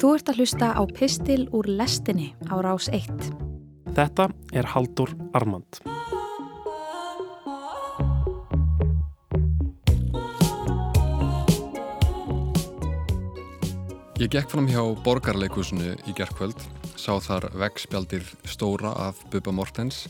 Þú 0.00 0.14
ert 0.16 0.30
að 0.32 0.38
hlusta 0.40 0.68
á 0.72 0.82
Pistil 0.88 1.42
úr 1.52 1.66
lestinni 1.68 2.30
á 2.48 2.56
rás 2.64 2.86
1. 2.88 3.10
Þetta 3.92 4.30
er 4.56 4.68
Haldur 4.72 5.10
Armand. 5.36 5.76
Ég 14.16 14.32
gekk 14.32 14.48
fram 14.48 14.70
hjá 14.72 14.80
borgarleikusinu 15.04 15.92
í 16.08 16.16
gerðkvöld, 16.16 16.56
sá 16.96 17.20
þar 17.20 17.50
vegspjaldir 17.60 18.24
stóra 18.48 18.94
af 18.96 19.20
Bubba 19.28 19.52
Mortens 19.52 20.06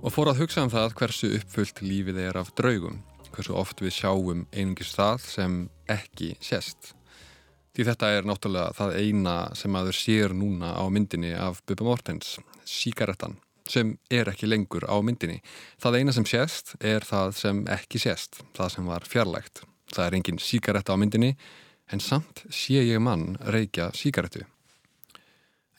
og 0.00 0.16
fór 0.16 0.32
að 0.32 0.40
hugsa 0.46 0.64
um 0.64 0.72
það 0.72 0.96
hversu 1.02 1.34
uppfullt 1.36 1.84
lífið 1.84 2.24
er 2.30 2.40
af 2.40 2.54
draugum, 2.56 3.02
hversu 3.28 3.60
oft 3.60 3.84
við 3.84 3.92
sjáum 4.00 4.46
einungis 4.56 4.96
það 4.96 5.20
sem 5.36 5.62
ekki 6.00 6.32
sést. 6.40 6.94
Því 7.72 7.86
þetta 7.88 8.08
er 8.12 8.26
náttúrulega 8.28 8.76
það 8.76 8.94
eina 9.00 9.34
sem 9.56 9.76
aður 9.78 9.96
sér 9.96 10.34
núna 10.36 10.74
á 10.76 10.84
myndinni 10.92 11.32
af 11.32 11.62
Bubba 11.64 11.86
Mortens, 11.86 12.34
síkaretan, 12.68 13.38
sem 13.64 13.94
er 14.12 14.28
ekki 14.28 14.50
lengur 14.50 14.84
á 14.84 14.96
myndinni. 15.00 15.38
Það 15.80 15.98
eina 15.98 16.12
sem 16.12 16.26
sést 16.28 16.74
er 16.84 17.06
það 17.08 17.32
sem 17.38 17.62
ekki 17.72 18.02
sést, 18.02 18.42
það 18.52 18.74
sem 18.76 18.90
var 18.92 19.08
fjarlægt. 19.08 19.64
Það 19.92 20.06
er 20.06 20.16
engin 20.18 20.40
síkaretta 20.40 20.92
á 20.92 21.00
myndinni, 21.00 21.32
en 21.92 22.00
samt 22.00 22.44
sé 22.52 22.84
ég 22.84 23.00
mann 23.00 23.38
reykja 23.40 23.88
síkaretu. 23.96 24.44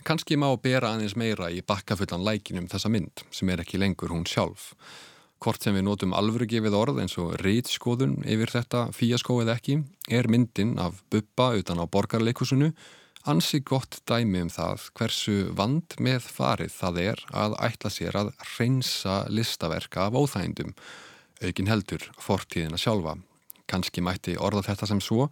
Kanski 0.03 0.35
má 0.35 0.49
bera 0.59 0.95
aðeins 0.95 1.13
meira 1.15 1.47
í 1.53 1.61
bakkafullan 1.63 2.25
lækinum 2.25 2.65
þessa 2.67 2.89
mynd 2.91 3.21
sem 3.31 3.49
er 3.53 3.61
ekki 3.63 3.79
lengur 3.79 4.11
hún 4.11 4.25
sjálf. 4.27 4.73
Hvort 5.43 5.65
sem 5.65 5.75
við 5.75 5.83
notum 5.83 6.13
alvörugefið 6.15 6.75
orð 6.77 7.01
eins 7.03 7.17
og 7.19 7.33
reytskoðun 7.41 8.21
yfir 8.23 8.51
þetta 8.53 8.85
fíaskó 8.95 9.41
eða 9.43 9.57
ekki 9.57 9.81
er 10.07 10.29
myndin 10.31 10.77
af 10.79 11.01
buppa 11.11 11.49
utan 11.59 11.83
á 11.83 11.85
borgarleikusinu 11.91 12.69
ansi 13.27 13.59
gott 13.59 13.99
dæmi 14.07 14.45
um 14.45 14.53
það 14.53 14.87
hversu 14.95 15.35
vand 15.57 15.97
með 15.99 16.29
farið 16.31 16.71
það 16.77 17.01
er 17.03 17.25
að 17.43 17.57
ætla 17.67 17.91
sér 17.91 18.19
að 18.21 18.31
reynsa 18.55 19.19
listaverka 19.27 20.07
af 20.07 20.15
óþægindum, 20.15 20.71
aukin 21.43 21.71
heldur 21.71 22.07
fortíðina 22.23 22.79
sjálfa 22.79 23.17
Kanski 23.67 24.03
mætti 24.03 24.35
orða 24.39 24.63
þetta 24.67 24.89
sem 24.89 25.03
svo 25.03 25.27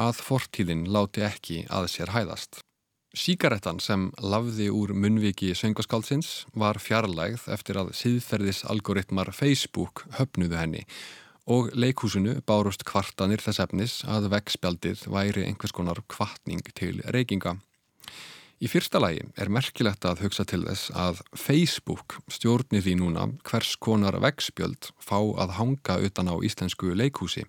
að 0.00 0.20
fortíðin 0.24 0.86
láti 0.92 1.24
ekki 1.24 1.64
að 1.72 1.90
sér 1.92 2.14
hæðast. 2.14 2.62
Síkaretan 3.14 3.78
sem 3.78 4.08
lafði 4.18 4.72
úr 4.74 4.90
munviki 4.98 5.52
söngaskálsins 5.54 6.48
var 6.58 6.80
fjarlægð 6.82 7.44
eftir 7.54 7.78
að 7.78 7.92
síðferðisalgoritmar 7.94 9.30
Facebook 9.30 10.02
höfnuðu 10.16 10.58
henni 10.58 10.82
og 11.46 11.68
leikhúsinu 11.78 12.40
bárust 12.48 12.82
kvartanir 12.88 13.42
þess 13.44 13.62
efnis 13.62 13.94
að 14.10 14.26
vegspjaldið 14.32 15.06
væri 15.14 15.44
einhvers 15.46 15.76
konar 15.76 16.00
kvartning 16.10 16.64
til 16.74 17.04
reykinga. 17.14 17.54
Í 18.58 18.66
fyrsta 18.70 18.98
lagi 18.98 19.22
er 19.38 19.52
merkilegt 19.52 20.06
að 20.08 20.24
hugsa 20.24 20.42
til 20.48 20.64
þess 20.66 20.90
að 20.98 21.22
Facebook 21.38 22.18
stjórnir 22.32 22.82
því 22.82 22.98
núna 22.98 23.28
hvers 23.46 23.76
konar 23.78 24.18
vegspjöld 24.24 24.90
fá 24.98 25.20
að 25.20 25.54
hanga 25.60 26.00
utan 26.02 26.32
á 26.32 26.36
íslensku 26.42 26.90
leikhúsi. 26.98 27.46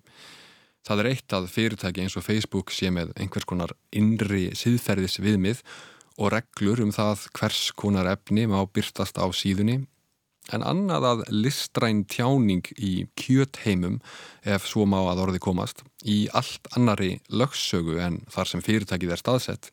Það 0.86 1.02
er 1.02 1.10
eitt 1.10 1.34
að 1.34 1.50
fyrirtæki 1.50 2.04
eins 2.04 2.16
og 2.18 2.24
Facebook 2.26 2.70
sé 2.74 2.92
með 2.94 3.12
einhvers 3.18 3.48
konar 3.48 3.74
innri 3.90 4.48
siðferðis 4.54 5.18
viðmið 5.22 5.62
og 6.16 6.32
reglur 6.32 6.80
um 6.84 6.94
það 6.94 7.26
hvers 7.36 7.60
konar 7.76 8.08
efni 8.12 8.46
má 8.48 8.60
byrtast 8.70 9.18
á 9.18 9.26
síðunni 9.34 9.82
en 10.54 10.62
annað 10.62 11.06
að 11.10 11.22
listræn 11.34 12.04
tjáning 12.06 12.68
í 12.78 13.08
kjötheimum 13.18 13.98
ef 14.46 14.68
svo 14.70 14.86
má 14.86 15.00
að 15.02 15.24
orði 15.24 15.42
komast 15.42 15.82
í 16.06 16.26
allt 16.38 16.70
annari 16.78 17.16
lögssögu 17.28 17.98
en 18.02 18.20
þar 18.30 18.52
sem 18.52 18.62
fyrirtækið 18.62 19.16
er 19.16 19.22
staðsett 19.22 19.72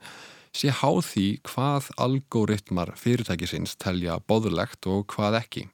sé 0.54 0.74
háð 0.74 1.02
því 1.10 1.28
hvað 1.50 1.90
algoritmar 2.06 2.94
fyrirtækisins 3.00 3.78
telja 3.82 4.20
boðlegt 4.30 4.86
og 4.90 5.08
hvað 5.14 5.40
ekki. 5.42 5.68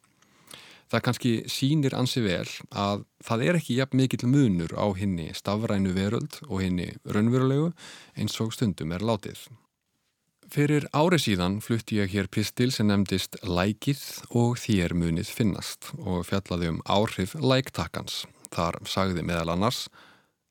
Það 0.90 1.04
kannski 1.06 1.32
sínir 1.52 1.94
ansi 1.94 2.24
vel 2.26 2.48
að 2.74 3.04
það 3.26 3.46
er 3.46 3.58
ekki 3.60 3.78
jafn 3.78 4.00
mikill 4.00 4.30
munur 4.30 4.74
á 4.74 4.90
henni 4.98 5.30
stafrænu 5.38 5.94
veröld 5.94 6.40
og 6.48 6.64
henni 6.64 6.90
raunverulegu 7.06 7.72
eins 8.18 8.40
og 8.42 8.56
stundum 8.56 8.96
er 8.98 9.06
látið. 9.06 9.44
Fyrir 10.50 10.88
árið 10.98 11.28
síðan 11.28 11.60
flutti 11.62 12.00
ég 12.00 12.10
hér 12.10 12.26
pistil 12.34 12.72
sem 12.74 12.90
nefndist 12.90 13.38
Lækið 13.46 14.02
og 14.34 14.58
þér 14.58 14.96
munið 14.98 15.30
finnast 15.30 15.92
og 16.02 16.26
fjallaði 16.26 16.74
um 16.74 16.82
áhrif 16.90 17.36
læktakans. 17.38 18.24
Þar 18.50 18.82
sagði 18.90 19.28
meðal 19.30 19.54
annars 19.54 19.86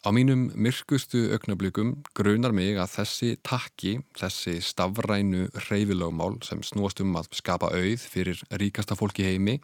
Á 0.06 0.15
mínum 0.15 0.44
myrkustu 0.55 1.25
augnablikum 1.34 1.97
grunar 2.15 2.53
mig 2.55 2.76
að 2.78 2.93
þessi 2.93 3.31
takki, 3.43 3.97
þessi 4.15 4.60
stafrænu 4.62 5.49
reyfilögmál 5.66 6.37
sem 6.47 6.62
snúast 6.62 7.03
um 7.03 7.16
að 7.19 7.32
skapa 7.34 7.72
auð 7.75 8.05
fyrir 8.06 8.38
ríkasta 8.62 8.94
fólki 8.94 9.26
heimi, 9.26 9.56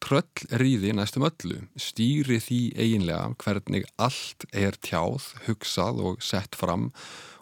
tröll 0.00 0.58
ríði 0.60 0.94
næstum 0.96 1.26
öllu, 1.28 1.60
stýri 1.76 2.40
því 2.42 2.60
eiginlega 2.74 3.34
hvernig 3.42 3.86
allt 4.00 4.46
er 4.52 4.78
tjáð, 4.80 5.28
hugsað 5.46 6.00
og 6.06 6.24
sett 6.24 6.56
fram 6.58 6.90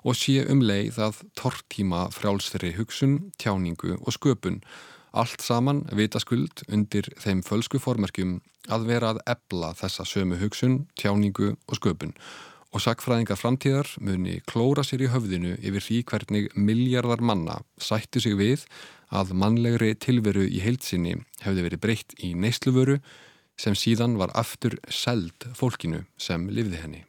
og 0.05 0.19
sé 0.19 0.43
um 0.51 0.63
leið 0.63 1.01
að 1.09 1.23
tortíma 1.39 2.07
frjálsri 2.15 2.75
hugsun, 2.77 3.33
tjáningu 3.39 3.97
og 3.99 4.13
sköpun. 4.15 4.61
Allt 5.13 5.43
saman 5.43 5.87
vitaskuld 5.97 6.63
undir 6.69 7.09
þeim 7.19 7.43
fölsku 7.47 7.81
formerkjum 7.83 8.39
að 8.69 8.87
vera 8.91 9.15
að 9.15 9.23
ebla 9.33 9.73
þessa 9.79 10.05
sömu 10.07 10.39
hugsun, 10.43 10.85
tjáningu 11.01 11.55
og 11.55 11.81
sköpun 11.81 12.15
og 12.79 12.85
sakfræðingar 12.85 13.41
framtíðar 13.41 13.89
muni 13.99 14.39
klóra 14.47 14.85
sér 14.87 15.03
í 15.03 15.11
höfðinu 15.11 15.57
yfir 15.59 15.83
því 15.83 15.99
hvernig 16.07 16.49
miljardar 16.55 17.19
manna 17.19 17.59
sættu 17.83 18.23
sig 18.23 18.39
við 18.39 18.65
að 19.11 19.35
mannlegri 19.41 19.97
tilveru 19.99 20.47
í 20.47 20.63
heilsinni 20.63 21.17
hefði 21.43 21.67
verið 21.67 21.83
breytt 21.83 22.15
í 22.23 22.35
neysluvöru 22.39 23.01
sem 23.59 23.75
síðan 23.75 24.15
var 24.21 24.31
aftur 24.39 24.79
seld 24.87 25.49
fólkinu 25.59 26.05
sem 26.21 26.47
lifði 26.55 26.83
henni. 26.85 27.05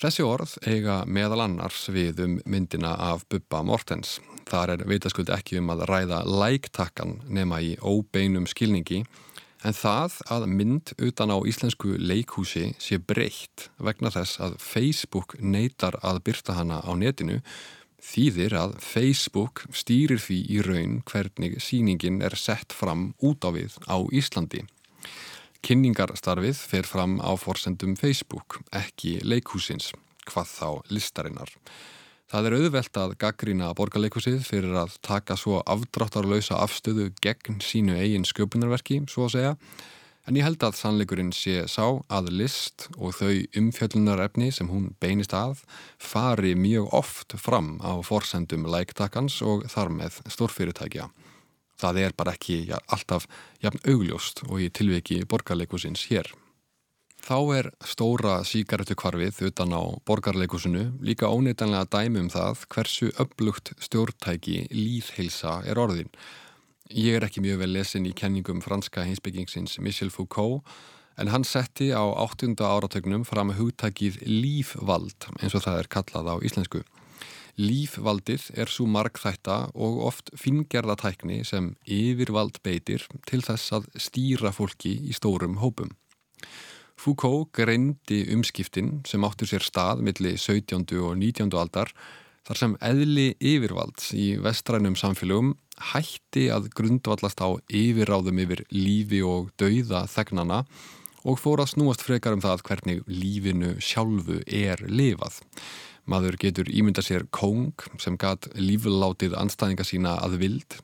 Þessi 0.00 0.24
orð 0.24 0.54
eiga 0.64 1.02
meðal 1.04 1.42
annars 1.48 1.88
við 1.92 2.22
um 2.24 2.38
myndina 2.46 2.94
af 3.10 3.26
Bubba 3.28 3.64
Mortens 3.66 4.20
Þar 4.50 4.72
er 4.74 4.86
veitaskuldi 4.88 5.34
ekki 5.34 5.60
um 5.60 5.68
að 5.70 5.84
ræða 5.90 6.24
læktakkan 6.26 7.20
nema 7.30 7.60
í 7.62 7.76
óbeinum 7.78 8.48
skilningi 8.50 9.04
en 9.66 9.76
það 9.76 10.16
að 10.32 10.46
mynd 10.48 10.92
utan 10.98 11.32
á 11.34 11.38
íslensku 11.48 11.96
leikhúsi 12.00 12.70
sé 12.80 12.98
breytt 12.98 13.68
vegna 13.76 14.12
þess 14.14 14.40
að 14.40 14.56
Facebook 14.62 15.36
neytar 15.40 15.98
að 16.00 16.22
byrta 16.28 16.56
hana 16.56 16.80
á 16.80 16.90
netinu 16.96 17.40
þýðir 18.00 18.56
að 18.56 18.76
Facebook 18.80 19.64
stýrir 19.76 20.20
því 20.20 20.38
í 20.56 20.60
raun 20.64 21.00
hvernig 21.08 21.58
síningin 21.62 22.20
er 22.24 22.36
sett 22.36 22.72
fram 22.72 23.10
út 23.20 23.44
á 23.44 23.50
við 23.52 23.76
á 23.84 24.00
Íslandi. 24.08 24.64
Kynningarstarfið 25.60 26.56
fer 26.56 26.88
fram 26.88 27.18
á 27.20 27.36
forsendum 27.36 27.92
Facebook, 28.00 28.62
ekki 28.72 29.18
leikhúsins, 29.20 29.92
hvað 30.24 30.48
þá 30.48 30.68
listarinnar. 30.88 31.52
Það 32.30 32.46
er 32.46 32.54
auðvelt 32.60 32.98
að 33.02 33.12
gaggrína 33.18 33.68
borgarleikusið 33.74 34.44
fyrir 34.46 34.76
að 34.78 34.92
taka 35.02 35.34
svo 35.34 35.64
afdráttarlausa 35.66 36.60
afstöðu 36.62 37.08
gegn 37.18 37.56
sínu 37.58 37.96
eigin 37.98 38.26
sköpunarverki, 38.28 39.00
svo 39.10 39.24
að 39.26 39.32
segja, 39.34 39.54
en 40.30 40.38
ég 40.38 40.46
held 40.46 40.62
að 40.62 40.76
sannleikurinn 40.78 41.32
sé 41.34 41.64
sá 41.66 41.82
að 42.06 42.28
list 42.38 42.86
og 42.94 43.16
þau 43.18 43.32
umfjöllunarefni 43.58 44.52
sem 44.54 44.70
hún 44.70 44.92
beinist 45.02 45.34
að 45.34 45.64
fari 45.98 46.54
mjög 46.54 46.94
oft 47.00 47.34
fram 47.34 47.80
á 47.82 47.98
forsendum 48.06 48.68
læktakans 48.70 49.40
og 49.42 49.66
þar 49.72 49.90
með 49.96 50.20
stórfyrirtækja. 50.30 51.08
Það 51.82 51.98
er 52.04 52.14
bara 52.14 52.36
ekki 52.38 52.60
ja, 52.70 52.78
alltaf 52.94 53.26
jafn 53.58 53.82
augljóst 53.90 54.44
og 54.46 54.62
í 54.62 54.70
tilviki 54.70 55.24
borgarleikusins 55.26 56.06
hér. 56.12 56.30
Þá 57.20 57.38
er 57.54 57.66
stóra 57.84 58.38
síkaretu 58.48 58.96
kvarfið 58.98 59.50
utan 59.50 59.74
á 59.76 59.82
borgarleikusinu 60.08 60.86
líka 61.04 61.28
óneitanlega 61.28 61.88
dæmi 61.92 62.22
um 62.24 62.30
það 62.32 62.62
hversu 62.72 63.10
upplugt 63.22 63.74
stjórntæki 63.78 64.64
líðheilsa 64.72 65.60
er 65.68 65.78
orðin. 65.78 66.08
Ég 66.90 67.18
er 67.18 67.26
ekki 67.28 67.42
mjög 67.44 67.60
vel 67.60 67.74
lesin 67.76 68.08
í 68.08 68.14
kenningum 68.16 68.62
franska 68.64 69.04
hinsbyggingsins 69.06 69.76
Michel 69.78 70.10
Foucault 70.10 70.64
en 71.20 71.28
hann 71.30 71.44
setti 71.44 71.90
á 71.92 72.02
8. 72.02 72.56
áratögnum 72.56 73.26
fram 73.28 73.52
hugtækið 73.54 74.22
lífvald 74.24 75.28
eins 75.38 75.54
og 75.54 75.66
það 75.66 75.82
er 75.82 75.90
kallað 75.92 76.32
á 76.32 76.36
íslensku. 76.40 76.82
Lífvaldið 77.60 78.48
er 78.56 78.70
svo 78.72 78.86
margþætta 78.88 79.58
og 79.74 80.00
oft 80.08 80.32
fingerðatækni 80.40 81.42
sem 81.44 81.74
yfirvald 81.84 82.62
beitir 82.64 83.04
til 83.28 83.42
þess 83.44 83.74
að 83.76 83.90
stýra 84.00 84.54
fólki 84.56 84.94
í 85.10 85.12
stórum 85.12 85.58
hópum. 85.60 85.92
Foucault 87.00 87.48
greindi 87.56 88.26
umskiptin 88.34 88.98
sem 89.08 89.22
áttur 89.24 89.48
sér 89.48 89.64
stað 89.64 90.02
millir 90.04 90.36
17. 90.36 90.82
og 91.00 91.14
19. 91.16 91.48
aldar 91.56 91.94
þar 92.44 92.58
sem 92.60 92.74
eðli 92.84 93.26
yfirvalds 93.40 94.10
í 94.12 94.26
vestrænum 94.44 94.98
samfélögum 95.00 95.54
hætti 95.94 96.50
að 96.52 96.68
grundvallast 96.76 97.40
á 97.40 97.56
yfirráðum 97.72 98.42
yfir 98.44 98.64
lífi 98.74 99.22
og 99.24 99.48
dauða 99.56 100.02
þegnana 100.12 100.60
og 101.24 101.40
fór 101.40 101.64
að 101.64 101.72
snúast 101.72 102.04
frekar 102.04 102.36
um 102.36 102.44
það 102.44 102.66
hvernig 102.68 103.00
lífinu 103.08 103.78
sjálfu 103.80 104.42
er 104.44 104.84
lifað. 104.84 105.40
Maður 106.10 106.36
getur 106.42 106.66
ímynda 106.66 107.04
sér 107.06 107.28
kóng 107.30 107.70
sem 108.02 108.16
gat 108.18 108.48
líflátið 108.58 109.36
anstæðinga 109.38 109.86
sína 109.86 110.16
að 110.24 110.40
vild 110.42 110.80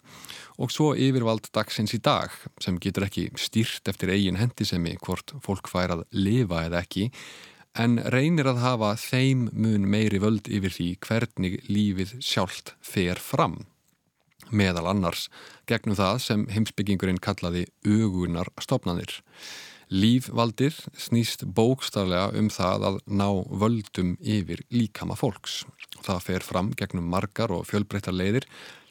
og 0.57 0.71
svo 0.73 0.93
yfirvald 0.95 1.51
dagsins 1.53 1.93
í 1.97 2.01
dag 2.01 2.33
sem 2.63 2.79
getur 2.81 3.09
ekki 3.09 3.27
stýrt 3.37 3.91
eftir 3.91 4.15
eigin 4.15 4.39
hendisemi 4.41 4.95
hvort 5.03 5.35
fólk 5.45 5.69
fær 5.69 5.97
að 5.97 6.07
lifa 6.15 6.63
eða 6.69 6.85
ekki 6.87 7.11
en 7.77 7.99
reynir 8.13 8.49
að 8.49 8.63
hafa 8.63 8.95
þeim 9.01 9.49
mun 9.53 9.85
meiri 9.91 10.21
völd 10.23 10.49
yfir 10.49 10.73
því 10.73 10.89
hvernig 11.05 11.59
lífið 11.69 12.17
sjálft 12.25 12.73
fer 12.81 13.21
fram. 13.21 13.65
Meðal 14.49 14.87
annars 14.93 15.27
gegnum 15.69 15.99
það 15.99 16.21
sem 16.25 16.47
heimsbyggingurinn 16.55 17.21
kallaði 17.23 17.67
ugunar 17.85 18.49
stopnanir. 18.63 19.19
Lífvaldir 19.87 20.75
snýst 20.99 21.45
bókstaflega 21.55 22.33
um 22.35 22.49
það 22.51 22.87
að 22.89 22.97
ná 23.07 23.29
völdum 23.47 24.17
yfir 24.19 24.65
líkama 24.75 25.15
fólks. 25.15 25.61
Það 26.03 26.23
fer 26.25 26.47
fram 26.47 26.73
gegnum 26.75 27.07
margar 27.07 27.55
og 27.55 27.69
fjölbreyttar 27.71 28.17
leiðir 28.17 28.49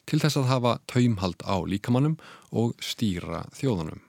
til 0.08 0.20
þess 0.22 0.40
að 0.40 0.48
hafa 0.48 0.72
taumhald 0.88 1.42
á 1.44 1.56
líkamannum 1.68 2.16
og 2.48 2.72
stýra 2.80 3.44
þjóðanum. 3.58 4.00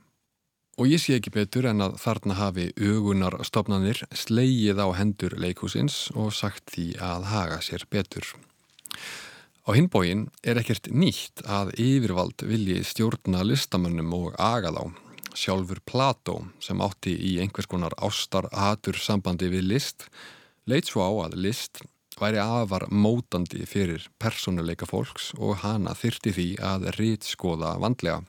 Og 0.78 0.88
ég 0.88 1.02
sé 1.02 1.18
ekki 1.18 1.34
betur 1.34 1.66
en 1.68 1.84
að 1.84 1.98
þarna 2.00 2.38
hafi 2.38 2.68
augunarstofnanir 2.78 4.04
sleigið 4.16 4.80
á 4.80 4.88
hendur 4.96 5.36
leikúsins 5.42 6.06
og 6.16 6.32
sagt 6.38 6.70
því 6.72 6.92
að 7.02 7.26
haga 7.34 7.58
sér 7.66 7.84
betur. 7.92 8.30
Á 9.68 9.76
hinbógin 9.76 10.30
er 10.40 10.62
ekkert 10.62 10.88
nýtt 10.88 11.44
að 11.44 11.74
yfirvald 11.76 12.46
vilji 12.48 12.80
stjórna 12.88 13.44
listamönnum 13.44 14.14
og 14.16 14.40
aga 14.40 14.72
þá 14.72 15.07
sjálfur 15.38 15.84
Plató 15.86 16.40
sem 16.64 16.82
átti 16.82 17.14
í 17.14 17.38
einhvers 17.44 17.70
konar 17.70 17.94
ástar-atur 18.02 18.98
sambandi 18.98 19.52
við 19.54 19.70
list 19.74 20.08
leitt 20.68 20.90
svo 20.90 21.06
á 21.06 21.12
að 21.28 21.38
list 21.46 21.84
væri 22.18 22.42
afar 22.42 22.88
mótandi 22.90 23.66
fyrir 23.70 24.08
personuleika 24.20 24.88
fólks 24.90 25.32
og 25.38 25.62
hana 25.62 25.94
þyrti 25.98 26.34
því 26.34 26.48
að 26.66 26.88
rítskoða 26.98 27.76
vandlega. 27.82 28.24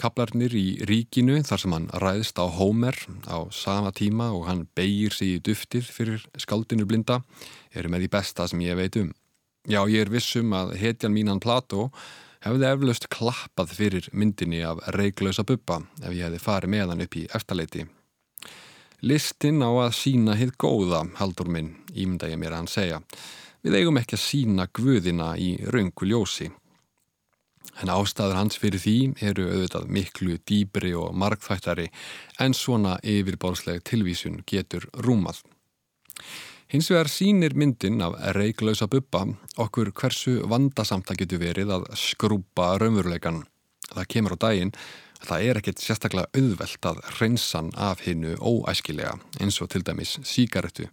Kaplarnir 0.00 0.54
í 0.56 0.66
ríkinu 0.88 1.38
þar 1.46 1.60
sem 1.62 1.74
hann 1.76 1.88
ræðst 2.02 2.40
á 2.42 2.46
Hómer 2.50 2.96
á 3.28 3.38
sama 3.54 3.92
tíma 3.94 4.32
og 4.34 4.48
hann 4.48 4.64
beigir 4.74 5.14
sig 5.14 5.36
í 5.36 5.42
duftið 5.46 5.90
fyrir 5.94 6.24
skaldinu 6.40 6.88
blinda 6.88 7.20
eru 7.70 7.92
með 7.92 8.06
því 8.06 8.12
besta 8.16 8.48
sem 8.50 8.64
ég 8.64 8.78
veit 8.80 8.98
um. 8.98 9.12
Já, 9.68 9.84
ég 9.86 10.02
er 10.02 10.10
vissum 10.10 10.50
að 10.58 10.74
hetjan 10.80 11.14
mínan 11.14 11.38
Plató 11.38 11.90
hefði 12.42 12.68
eflaust 12.68 13.08
klappað 13.12 13.74
fyrir 13.78 14.08
myndinni 14.12 14.62
af 14.66 14.82
reiklausa 14.96 15.44
buppa 15.46 15.80
ef 16.02 16.10
ég 16.10 16.26
hefði 16.26 16.40
farið 16.42 16.74
með 16.74 16.92
hann 16.92 17.04
upp 17.06 17.18
í 17.18 17.26
eftirleiti. 17.38 17.86
Listinn 19.02 19.62
á 19.66 19.70
að 19.70 19.94
sína 19.98 20.36
hitt 20.38 20.54
góða, 20.62 21.02
haldur 21.18 21.48
minn, 21.50 21.72
ímynda 21.90 22.30
ég 22.30 22.38
mér 22.38 22.54
að 22.54 22.60
hann 22.60 22.70
segja. 22.70 23.00
Við 23.62 23.78
eigum 23.78 23.98
ekki 23.98 24.18
að 24.18 24.24
sína 24.24 24.66
guðina 24.74 25.32
í 25.38 25.56
raungu 25.74 26.06
ljósi. 26.06 26.50
En 27.82 27.90
ástæður 27.90 28.38
hans 28.38 28.58
fyrir 28.62 28.82
því 28.82 28.96
eru 29.24 29.48
auðvitað 29.48 29.90
miklu 29.96 30.36
dýbri 30.46 30.92
og 30.98 31.14
markþættari 31.18 31.88
en 32.42 32.54
svona 32.54 32.98
yfirbársleg 33.02 33.82
tilvísun 33.86 34.42
getur 34.46 34.86
rúmað. 35.02 35.40
Hins 36.72 36.86
vegar 36.88 37.10
sínir 37.12 37.52
myndin 37.52 38.00
af 38.00 38.14
reiklausa 38.32 38.86
buppa 38.88 39.26
okkur 39.60 39.90
hversu 39.92 40.38
vandasamt 40.48 41.04
það 41.04 41.18
getur 41.20 41.42
verið 41.42 41.72
að 41.74 41.84
skrúpa 42.00 42.70
raunveruleikan. 42.80 43.42
Það 43.90 44.08
kemur 44.14 44.34
á 44.40 44.44
daginn 44.46 44.72
að 45.20 45.26
það 45.26 45.44
er 45.50 45.60
ekkert 45.60 45.84
sérstaklega 45.84 46.40
auðvelt 46.40 46.88
að 46.88 47.02
reynsan 47.18 47.68
af 47.76 48.06
hinnu 48.06 48.38
óæskilega 48.40 49.18
eins 49.44 49.60
og 49.60 49.68
til 49.68 49.84
dæmis 49.84 50.16
síkaretu. 50.24 50.88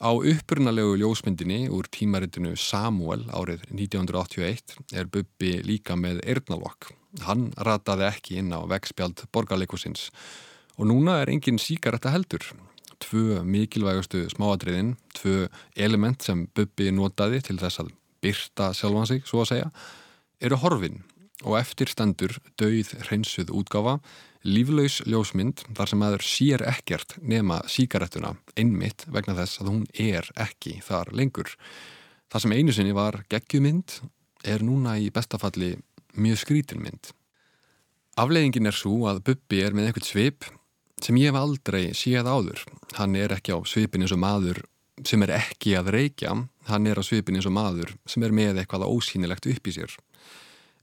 Á 0.00 0.08
upprunalegu 0.08 0.96
ljósmyndinni 0.96 1.68
úr 1.68 1.92
tímaritinu 1.92 2.56
Samuel 2.56 3.28
árið 3.28 3.68
1981 3.76 4.78
er 4.96 5.04
buppi 5.04 5.58
líka 5.68 6.00
með 6.00 6.24
eirnalokk. 6.24 6.94
Hann 7.28 7.50
rataði 7.60 8.08
ekki 8.08 8.40
inn 8.40 8.56
á 8.56 8.64
vegspjald 8.72 9.28
borgarleikusins 9.28 10.08
og 10.80 10.88
núna 10.88 11.20
er 11.20 11.36
engin 11.36 11.60
síkaretta 11.60 12.16
heldur 12.16 12.54
tvö 13.02 13.42
mikilvægustu 13.46 14.24
smáadriðin, 14.32 14.94
tvö 15.16 15.48
element 15.76 16.22
sem 16.22 16.46
Bubbi 16.54 16.90
notaði 16.94 17.42
til 17.44 17.58
þess 17.60 17.82
að 17.82 17.90
byrta 18.24 18.70
sjálfan 18.76 19.10
sig, 19.10 19.24
svo 19.28 19.42
að 19.42 19.50
segja, 19.52 19.72
eru 20.44 20.60
horfin 20.62 21.02
og 21.44 21.58
eftir 21.58 21.90
stendur 21.90 22.36
dauð 22.60 22.94
hreinsuð 23.06 23.52
útgáfa, 23.52 23.98
líflaus 24.44 25.00
ljósmynd 25.08 25.64
þar 25.76 25.90
sem 25.90 26.04
aður 26.04 26.24
sér 26.28 26.64
ekkert 26.68 27.16
nema 27.20 27.62
síkarettuna 27.70 28.34
einmitt 28.60 29.06
vegna 29.12 29.36
þess 29.38 29.62
að 29.62 29.70
hún 29.72 29.84
er 29.92 30.28
ekki 30.40 30.78
þar 30.84 31.12
lengur. 31.16 31.50
Það 32.32 32.44
sem 32.44 32.56
einu 32.56 32.74
sinni 32.76 32.96
var 32.96 33.22
geggjumynd 33.32 33.98
er 34.44 34.64
núna 34.64 34.98
í 35.00 35.10
bestafalli 35.14 35.74
mjög 36.14 36.42
skrítinmynd. 36.44 37.12
Afleiðingin 38.20 38.70
er 38.70 38.76
svo 38.76 39.08
að 39.10 39.24
Bubbi 39.26 39.64
er 39.64 39.74
með 39.74 39.90
eitthvað 39.90 40.10
svip 40.10 40.48
sem 41.02 41.18
ég 41.20 41.32
hef 41.32 41.40
aldrei 41.40 41.84
séð 41.96 42.28
áður. 42.28 42.62
Hann 42.98 43.16
er 43.18 43.34
ekki 43.34 43.54
á 43.54 43.58
svipin 43.66 44.04
eins 44.04 44.14
og 44.14 44.22
maður 44.22 44.62
sem 45.02 45.22
er 45.26 45.34
ekki 45.34 45.74
að 45.78 45.90
reykja, 45.94 46.34
hann 46.70 46.86
er 46.86 47.00
á 47.00 47.02
svipin 47.02 47.38
eins 47.38 47.48
og 47.48 47.54
maður 47.56 47.94
sem 48.06 48.22
er 48.22 48.34
með 48.34 48.62
eitthvað 48.62 48.86
ósýnilegt 48.86 49.48
upp 49.50 49.66
í 49.70 49.74
sér. 49.74 49.94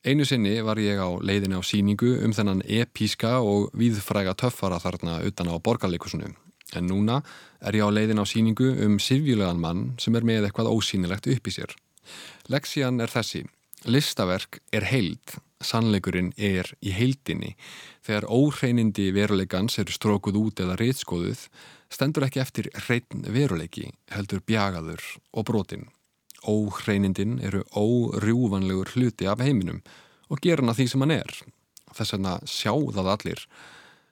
Einu 0.01 0.25
sinni 0.25 0.55
var 0.65 0.79
ég 0.81 0.97
á 0.97 1.09
leiðinu 1.21 1.61
á 1.61 1.63
síningu 1.63 2.15
um 2.25 2.33
þennan 2.33 2.63
epíska 2.65 3.37
og 3.45 3.69
viðfræga 3.77 4.33
töffara 4.33 4.81
þarna 4.81 5.19
utan 5.29 5.51
á 5.53 5.55
borgarleikusinu. 5.61 6.31
En 6.73 6.87
núna 6.89 7.19
er 7.61 7.77
ég 7.77 7.85
á 7.85 7.89
leiðinu 7.93 8.25
á 8.25 8.27
síningu 8.27 8.71
um 8.81 8.97
sifjulegan 8.97 9.61
mann 9.61 9.91
sem 10.01 10.15
er 10.17 10.25
með 10.25 10.47
eitthvað 10.47 10.71
ósýnilegt 10.73 11.29
upp 11.29 11.47
í 11.47 11.53
sér. 11.53 11.75
Leksian 12.49 12.99
er 12.99 13.13
þessi. 13.13 13.45
Listaverk 13.85 14.59
er 14.73 14.85
heild, 14.89 15.37
sannleikurinn 15.65 16.31
er 16.37 16.69
í 16.81 16.93
heildinni. 16.95 17.55
Þegar 18.05 18.27
óhreinindi 18.29 19.09
veruleikans 19.15 19.79
eru 19.81 19.93
strókuð 19.95 20.39
út 20.41 20.61
eða 20.63 20.77
reytskoðuð, 20.81 21.47
stendur 21.91 22.27
ekki 22.27 22.41
eftir 22.43 22.69
hreitn 22.85 23.25
veruleiki, 23.33 23.89
heldur 24.13 24.43
bjagaður 24.47 25.03
og 25.33 25.47
brotin. 25.49 25.89
Óhreinindin 26.47 27.37
eru 27.45 27.63
órjúvanlegur 27.77 28.95
hluti 28.95 29.27
af 29.29 29.43
heiminum 29.43 29.83
og 30.31 30.41
gera 30.41 30.63
hana 30.63 30.73
því 30.77 30.87
sem 30.89 31.03
hann 31.05 31.17
er. 31.19 31.33
Þess 31.91 32.15
vegna 32.15 32.37
sjá 32.47 32.73
það 32.73 33.11
allir 33.13 33.45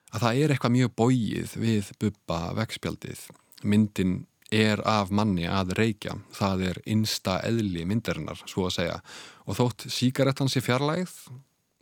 að 0.10 0.26
það 0.26 0.42
er 0.42 0.54
eitthvað 0.54 0.76
mjög 0.76 0.96
bóið 1.00 1.56
við 1.62 1.92
buppa 2.02 2.40
vegspjaldið. 2.58 3.24
Myndin 3.64 4.16
er 4.52 4.82
af 4.88 5.12
manni 5.12 5.48
að 5.50 5.76
reykja. 5.78 6.18
Það 6.36 6.66
er 6.72 6.82
innsta 6.90 7.40
eðli 7.46 7.86
myndarinnar, 7.90 8.42
svo 8.50 8.68
að 8.68 8.76
segja. 8.80 8.98
Og 9.46 9.60
þótt 9.60 9.88
síkarettan 9.94 10.52
sé 10.52 10.62
fjarlægð, 10.66 11.16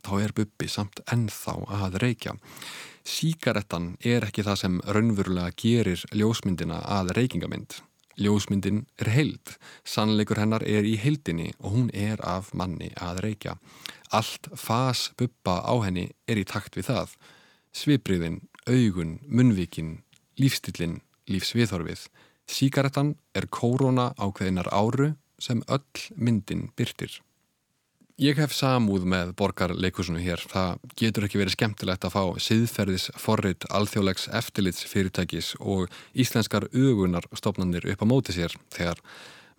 þá 0.04 0.14
er 0.22 0.34
Bubbi 0.36 0.68
samt 0.70 1.02
ennþá 1.12 1.56
að 1.80 1.98
reykja. 2.04 2.36
Síkarettan 3.08 3.94
er 4.04 4.26
ekki 4.28 4.44
það 4.44 4.58
sem 4.62 4.80
raunverulega 4.84 5.54
gerir 5.56 6.04
ljósmyndina 6.12 6.82
að 6.98 7.14
reykingamind. 7.18 7.80
Ljósmyndin 8.18 8.82
er 8.98 9.12
heild, 9.14 9.54
sannleikur 9.86 10.40
hennar 10.40 10.64
er 10.66 10.82
í 10.82 10.96
heildinni 10.98 11.52
og 11.60 11.76
hún 11.76 11.90
er 11.94 12.18
af 12.26 12.50
manni 12.50 12.90
að 12.98 13.22
reykja. 13.28 13.54
Allt 14.10 14.50
fas 14.58 15.12
Bubba 15.16 15.60
á 15.62 15.74
henni 15.86 16.08
er 16.26 16.40
í 16.40 16.44
takt 16.48 16.76
við 16.76 16.90
það. 16.90 17.14
Svipriðin, 17.70 18.40
augun, 18.66 19.18
munvíkin, 19.22 20.00
lífstillin, 20.40 20.98
lífsviðhorfið. 21.30 22.08
Síkaretan 22.48 23.14
er 23.36 23.46
kórona 23.52 24.12
ákveðinar 24.16 24.70
áru 24.72 25.12
sem 25.38 25.62
öll 25.68 26.04
myndin 26.16 26.70
byrtir. 26.76 27.20
Ég 28.18 28.34
hef 28.40 28.50
samúð 28.50 29.04
með 29.06 29.28
borgarleikusinu 29.38 30.18
hér. 30.18 30.40
Það 30.50 30.80
getur 30.98 31.26
ekki 31.28 31.38
verið 31.38 31.54
skemmtilegt 31.54 32.06
að 32.08 32.16
fá 32.16 32.22
siðferðis 32.42 33.04
forrið 33.14 33.68
alþjóðlegs 33.70 34.26
eftirlits 34.34 34.82
fyrirtækis 34.90 35.52
og 35.60 35.86
íslenskar 36.18 36.66
ugunar 36.72 37.28
stopnarnir 37.38 37.86
upp 37.92 38.02
á 38.02 38.06
móti 38.10 38.34
sér 38.34 38.56
þegar 38.74 38.98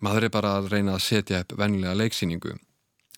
maður 0.04 0.28
er 0.28 0.34
bara 0.34 0.52
að 0.58 0.68
reyna 0.74 0.98
að 0.98 1.06
setja 1.06 1.40
upp 1.40 1.56
vennilega 1.56 1.96
leiksýningu. 2.02 2.52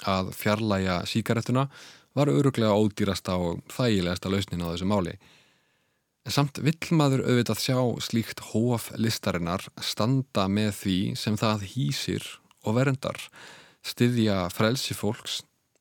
Að 0.06 0.30
fjarlæga 0.38 1.00
síkaretuna 1.10 1.66
var 2.14 2.30
öruglega 2.30 2.78
ódýrasta 2.78 3.34
og 3.34 3.64
þægilegasta 3.74 4.30
lausnin 4.30 4.62
á 4.62 4.70
þessu 4.70 4.86
máli. 4.94 5.16
Samt 6.30 6.60
vill 6.62 6.94
maður 6.94 7.24
auðvitað 7.26 7.58
sjá 7.58 7.78
slíkt 8.04 8.42
hóf 8.52 8.92
listarinnar 8.94 9.64
standa 9.82 10.46
með 10.46 10.70
því 10.78 10.98
sem 11.18 11.38
það 11.40 11.64
hýsir 11.72 12.28
og 12.62 12.76
verndar, 12.78 13.18
styðja 13.82 14.46
frelsi 14.54 14.94
fólks 14.94 15.40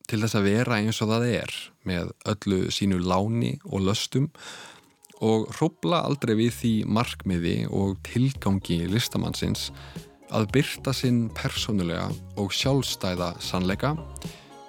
til 0.09 0.23
þess 0.23 0.39
að 0.39 0.47
vera 0.49 0.79
eins 0.81 0.99
og 1.03 1.11
það 1.13 1.27
er 1.29 1.57
með 1.87 2.13
öllu 2.33 2.61
sínu 2.73 2.97
láni 3.05 3.53
og 3.69 3.85
löstum 3.85 4.31
og 5.21 5.45
hrópla 5.55 6.01
aldrei 6.09 6.33
við 6.39 6.55
því 6.57 6.73
markmiði 6.89 7.57
og 7.69 7.99
tilgangi 8.09 8.81
listamannsins 8.89 9.69
að 10.33 10.49
byrta 10.55 10.93
sinn 10.95 11.27
persónulega 11.37 12.09
og 12.41 12.53
sjálfstæða 12.55 13.35
sannleika 13.43 13.93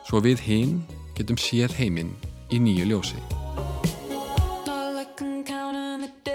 svo 0.08 0.20
við 0.20 0.44
hinn 0.44 0.80
getum 1.16 1.40
séð 1.40 1.78
heiminn 1.80 2.12
í 2.52 2.60
nýju 2.60 2.90
ljósi. 2.92 3.22
the 6.00 6.08
day. 6.24 6.31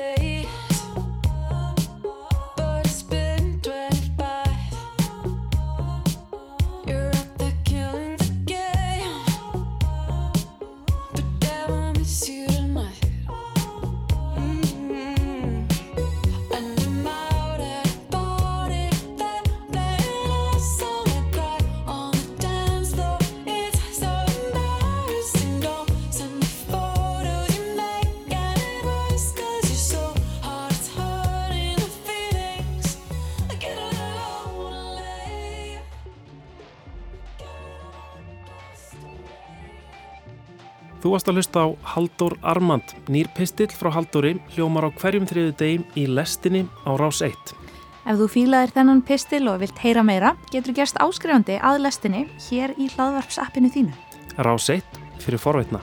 Þú 41.08 41.14
varst 41.14 41.30
að 41.32 41.38
hlusta 41.40 41.62
á 41.64 41.68
Haldur 41.94 42.34
Armand, 42.44 42.90
nýr 43.08 43.30
pistill 43.32 43.70
frá 43.72 43.88
Halduri, 43.96 44.34
hljómar 44.52 44.84
á 44.84 44.92
hverjum 44.92 45.24
þriðu 45.24 45.54
degim 45.56 45.86
í 45.96 46.04
lestinni 46.04 46.66
á 46.84 47.00
rás 47.00 47.22
1. 47.24 47.54
Ef 48.04 48.20
þú 48.20 48.28
fílaðir 48.34 48.74
þennan 48.76 49.00
pistil 49.08 49.40
og 49.48 49.62
vilt 49.62 49.80
heyra 49.80 50.04
meira, 50.04 50.34
getur 50.52 50.76
gerst 50.76 51.00
áskrifandi 51.00 51.62
að 51.64 51.80
lestinni 51.86 52.26
hér 52.50 52.76
í 52.76 52.90
hlaðvarpsappinu 52.92 53.72
þínu. 53.72 53.96
Rás 54.36 54.68
1 54.76 54.84
fyrir 55.24 55.40
forveitna. 55.40 55.80